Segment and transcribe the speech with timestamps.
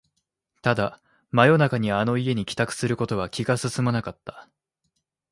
[0.63, 0.99] ただ、
[1.29, 4.49] 真夜中にあの家に帰宅することは気が進まなかった